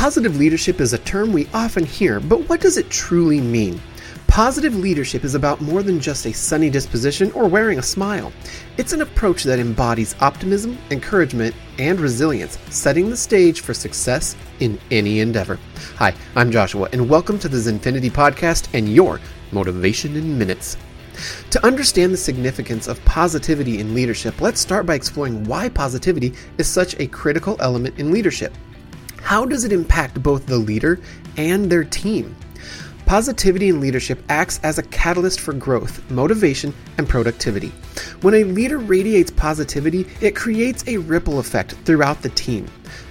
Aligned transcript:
Positive 0.00 0.38
leadership 0.38 0.80
is 0.80 0.94
a 0.94 0.98
term 0.98 1.30
we 1.30 1.46
often 1.52 1.84
hear, 1.84 2.20
but 2.20 2.48
what 2.48 2.62
does 2.62 2.78
it 2.78 2.88
truly 2.88 3.38
mean? 3.38 3.78
Positive 4.28 4.74
leadership 4.74 5.24
is 5.24 5.34
about 5.34 5.60
more 5.60 5.82
than 5.82 6.00
just 6.00 6.24
a 6.24 6.32
sunny 6.32 6.70
disposition 6.70 7.30
or 7.32 7.46
wearing 7.46 7.78
a 7.78 7.82
smile. 7.82 8.32
It's 8.78 8.94
an 8.94 9.02
approach 9.02 9.44
that 9.44 9.58
embodies 9.58 10.14
optimism, 10.22 10.78
encouragement, 10.90 11.54
and 11.78 12.00
resilience, 12.00 12.58
setting 12.70 13.10
the 13.10 13.16
stage 13.16 13.60
for 13.60 13.74
success 13.74 14.36
in 14.60 14.80
any 14.90 15.20
endeavor. 15.20 15.58
Hi, 15.96 16.14
I'm 16.34 16.50
Joshua, 16.50 16.88
and 16.94 17.06
welcome 17.06 17.38
to 17.38 17.48
the 17.50 17.58
Zenfinity 17.58 18.10
Podcast 18.10 18.68
and 18.72 18.88
your 18.88 19.20
Motivation 19.52 20.16
in 20.16 20.38
Minutes. 20.38 20.78
To 21.50 21.62
understand 21.62 22.14
the 22.14 22.16
significance 22.16 22.88
of 22.88 23.04
positivity 23.04 23.80
in 23.80 23.92
leadership, 23.94 24.40
let's 24.40 24.62
start 24.62 24.86
by 24.86 24.94
exploring 24.94 25.44
why 25.44 25.68
positivity 25.68 26.32
is 26.56 26.66
such 26.66 26.98
a 26.98 27.06
critical 27.06 27.58
element 27.60 27.98
in 27.98 28.10
leadership. 28.10 28.54
How 29.22 29.44
does 29.44 29.64
it 29.64 29.72
impact 29.72 30.22
both 30.22 30.46
the 30.46 30.58
leader 30.58 31.00
and 31.36 31.70
their 31.70 31.84
team? 31.84 32.34
Positivity 33.06 33.68
in 33.68 33.80
leadership 33.80 34.22
acts 34.28 34.60
as 34.62 34.78
a 34.78 34.84
catalyst 34.84 35.40
for 35.40 35.52
growth, 35.52 36.08
motivation, 36.10 36.72
and 36.96 37.08
productivity. 37.08 37.72
When 38.20 38.34
a 38.34 38.44
leader 38.44 38.78
radiates 38.78 39.30
positivity, 39.32 40.06
it 40.20 40.36
creates 40.36 40.84
a 40.86 40.98
ripple 40.98 41.40
effect 41.40 41.72
throughout 41.84 42.22
the 42.22 42.28
team. 42.30 42.66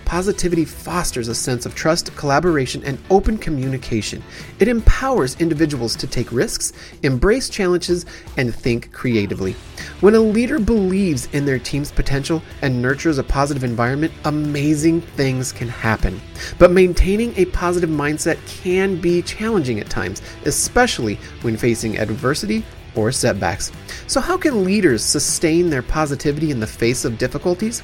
Positivity 0.09 0.65
fosters 0.65 1.27
a 1.27 1.35
sense 1.35 1.67
of 1.67 1.75
trust, 1.75 2.15
collaboration, 2.15 2.83
and 2.83 2.97
open 3.11 3.37
communication. 3.37 4.23
It 4.57 4.67
empowers 4.67 5.39
individuals 5.39 5.95
to 5.97 6.07
take 6.07 6.31
risks, 6.31 6.73
embrace 7.03 7.47
challenges, 7.47 8.07
and 8.35 8.53
think 8.53 8.91
creatively. 8.91 9.55
When 10.01 10.15
a 10.15 10.19
leader 10.19 10.57
believes 10.57 11.27
in 11.27 11.45
their 11.45 11.59
team's 11.59 11.91
potential 11.91 12.41
and 12.63 12.81
nurtures 12.81 13.19
a 13.19 13.23
positive 13.23 13.63
environment, 13.63 14.11
amazing 14.25 15.01
things 15.01 15.51
can 15.51 15.67
happen. 15.67 16.19
But 16.57 16.71
maintaining 16.71 17.37
a 17.37 17.45
positive 17.45 17.91
mindset 17.91 18.39
can 18.47 18.99
be 18.99 19.21
challenging 19.21 19.79
at 19.79 19.91
times, 19.91 20.23
especially 20.45 21.19
when 21.43 21.55
facing 21.55 21.99
adversity 21.99 22.65
or 22.99 23.11
setbacks. 23.11 23.71
So, 24.07 24.19
how 24.19 24.37
can 24.37 24.63
leaders 24.63 25.03
sustain 25.03 25.69
their 25.69 25.81
positivity 25.81 26.51
in 26.51 26.59
the 26.59 26.67
face 26.67 27.05
of 27.05 27.17
difficulties? 27.17 27.81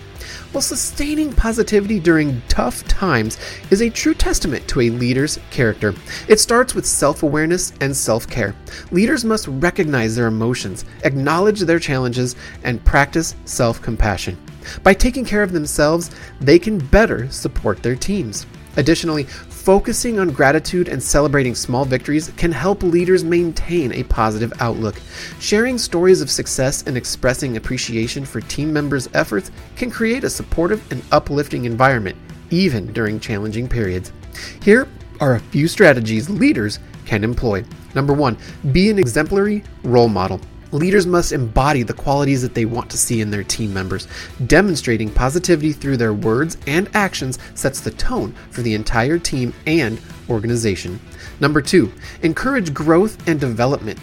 Well, 0.51 0.61
sustaining 0.61 1.33
positivity 1.33 1.99
during 1.99 2.41
tough 2.47 2.83
times 2.87 3.37
is 3.71 3.81
a 3.81 3.89
true 3.89 4.13
testament 4.13 4.67
to 4.69 4.81
a 4.81 4.89
leader's 4.89 5.39
character. 5.51 5.93
It 6.27 6.39
starts 6.39 6.75
with 6.75 6.85
self 6.85 7.23
awareness 7.23 7.73
and 7.79 7.95
self 7.95 8.27
care. 8.27 8.55
Leaders 8.91 9.23
must 9.23 9.47
recognize 9.47 10.15
their 10.15 10.27
emotions, 10.27 10.83
acknowledge 11.03 11.61
their 11.61 11.79
challenges, 11.79 12.35
and 12.63 12.83
practice 12.83 13.35
self 13.45 13.81
compassion. 13.81 14.37
By 14.83 14.93
taking 14.93 15.25
care 15.25 15.43
of 15.43 15.51
themselves, 15.51 16.11
they 16.41 16.59
can 16.59 16.79
better 16.79 17.29
support 17.29 17.83
their 17.83 17.95
teams. 17.95 18.45
Additionally, 18.77 19.27
focusing 19.65 20.19
on 20.19 20.29
gratitude 20.29 20.87
and 20.87 21.01
celebrating 21.01 21.55
small 21.55 21.85
victories 21.85 22.31
can 22.37 22.51
help 22.51 22.83
leaders 22.83 23.23
maintain 23.23 23.91
a 23.93 24.03
positive 24.03 24.53
outlook. 24.59 24.93
Sharing 25.39 25.79
stories 25.79 26.21
of 26.21 26.29
success 26.29 26.83
and 26.83 26.95
expressing 26.95 27.57
appreciation 27.57 28.25
for 28.25 28.41
team 28.41 28.71
members' 28.71 29.09
efforts 29.15 29.49
can 29.75 29.89
create 29.89 30.23
a 30.23 30.29
supportive 30.29 30.83
and 30.91 31.01
uplifting 31.11 31.65
environment, 31.65 32.15
even 32.51 32.93
during 32.93 33.19
challenging 33.19 33.67
periods. 33.67 34.13
Here 34.61 34.87
are 35.19 35.33
a 35.33 35.39
few 35.39 35.67
strategies 35.67 36.29
leaders 36.29 36.77
can 37.07 37.23
employ. 37.23 37.65
Number 37.95 38.13
one, 38.13 38.37
be 38.71 38.91
an 38.91 38.99
exemplary 38.99 39.63
role 39.81 40.09
model. 40.09 40.39
Leaders 40.75 41.07
must 41.07 41.31
embody 41.31 41.83
the 41.83 41.93
qualities 41.93 42.41
that 42.41 42.53
they 42.53 42.65
want 42.65 42.89
to 42.89 42.97
see 42.97 43.21
in 43.21 43.31
their 43.31 43.45
team 43.45 43.73
members. 43.73 44.09
Demonstrating 44.45 45.09
positivity 45.09 45.71
through 45.71 45.95
their 45.95 46.13
words 46.13 46.57
and 46.67 46.89
actions 46.93 47.39
sets 47.53 47.79
the 47.79 47.91
tone 47.91 48.35
for 48.51 48.61
the 48.61 48.73
entire 48.73 49.17
team 49.17 49.53
and 49.65 50.01
organization. 50.29 50.99
Number 51.39 51.61
two, 51.61 51.93
encourage 52.23 52.73
growth 52.73 53.25
and 53.25 53.39
development. 53.39 53.99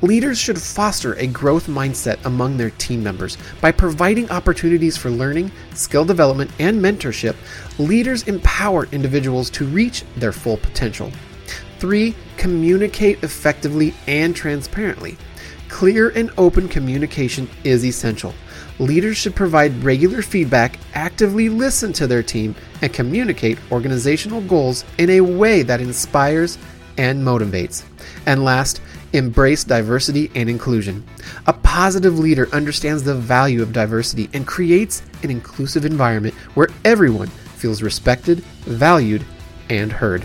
Leaders 0.00 0.38
should 0.38 0.58
foster 0.58 1.12
a 1.16 1.26
growth 1.26 1.66
mindset 1.66 2.24
among 2.24 2.56
their 2.56 2.70
team 2.70 3.02
members. 3.02 3.36
By 3.60 3.72
providing 3.72 4.30
opportunities 4.30 4.96
for 4.96 5.10
learning, 5.10 5.52
skill 5.74 6.06
development, 6.06 6.50
and 6.58 6.80
mentorship, 6.80 7.36
leaders 7.78 8.22
empower 8.22 8.86
individuals 8.92 9.50
to 9.50 9.66
reach 9.66 10.04
their 10.16 10.32
full 10.32 10.56
potential. 10.56 11.12
Three, 11.80 12.14
communicate 12.38 13.22
effectively 13.22 13.92
and 14.06 14.34
transparently. 14.34 15.18
Clear 15.74 16.10
and 16.10 16.30
open 16.38 16.68
communication 16.68 17.50
is 17.64 17.84
essential. 17.84 18.32
Leaders 18.78 19.16
should 19.16 19.34
provide 19.34 19.82
regular 19.82 20.22
feedback, 20.22 20.78
actively 20.94 21.48
listen 21.48 21.92
to 21.94 22.06
their 22.06 22.22
team, 22.22 22.54
and 22.80 22.92
communicate 22.92 23.58
organizational 23.72 24.40
goals 24.42 24.84
in 24.98 25.10
a 25.10 25.20
way 25.20 25.64
that 25.64 25.80
inspires 25.80 26.58
and 26.96 27.20
motivates. 27.20 27.82
And 28.24 28.44
last, 28.44 28.80
embrace 29.14 29.64
diversity 29.64 30.30
and 30.36 30.48
inclusion. 30.48 31.04
A 31.48 31.52
positive 31.52 32.20
leader 32.20 32.48
understands 32.52 33.02
the 33.02 33.16
value 33.16 33.60
of 33.60 33.72
diversity 33.72 34.30
and 34.32 34.46
creates 34.46 35.02
an 35.24 35.30
inclusive 35.32 35.84
environment 35.84 36.36
where 36.54 36.68
everyone 36.84 37.26
feels 37.26 37.82
respected, 37.82 38.44
valued, 38.60 39.24
and 39.68 39.90
heard. 39.90 40.24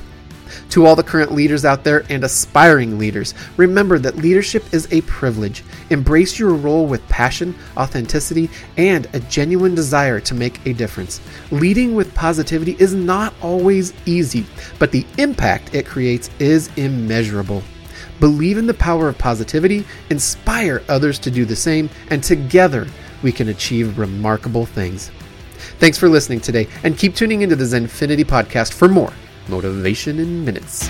To 0.70 0.86
all 0.86 0.96
the 0.96 1.04
current 1.04 1.32
leaders 1.32 1.66
out 1.66 1.84
there 1.84 2.06
and 2.10 2.24
aspiring 2.24 2.98
leaders, 2.98 3.34
remember 3.58 4.00
that 4.00 4.18
leadership 4.18 4.74
is 4.74 4.88
a 4.92 5.02
privilege. 5.02 5.64
Embrace 5.90 6.38
your 6.40 6.54
role 6.54 6.86
with 6.86 7.08
passion, 7.10 7.56
authenticity, 7.78 8.50
and 8.78 9.08
a 9.14 9.20
genuine 9.22 9.76
desire 9.76 10.20
to 10.22 10.36
make 10.36 10.66
a 10.66 10.74
difference. 10.74 11.22
Leading 11.52 11.96
with 11.96 12.14
positivity 12.16 12.76
is 12.80 12.94
not 12.94 13.34
always 13.42 13.94
easy, 14.06 14.46
but 14.78 14.92
the 14.92 15.06
impact 15.18 15.74
it 15.74 15.86
creates 15.86 16.30
is 16.40 16.70
immeasurable. 16.78 17.64
Believe 18.20 18.58
in 18.58 18.68
the 18.68 18.74
power 18.74 19.08
of 19.08 19.18
positivity, 19.18 19.86
inspire 20.10 20.84
others 20.90 21.20
to 21.20 21.32
do 21.32 21.46
the 21.46 21.56
same, 21.56 21.90
and 22.10 22.22
together 22.22 22.88
we 23.24 23.32
can 23.32 23.50
achieve 23.50 23.98
remarkable 23.98 24.66
things. 24.66 25.12
Thanks 25.80 25.98
for 25.98 26.10
listening 26.10 26.40
today, 26.42 26.68
and 26.84 26.98
keep 26.98 27.16
tuning 27.16 27.42
into 27.42 27.56
the 27.56 27.64
Zenfinity 27.64 28.26
podcast 28.26 28.74
for 28.74 28.88
more 28.88 29.14
Motivation 29.50 30.20
in 30.20 30.46
Minutes. 30.46 30.90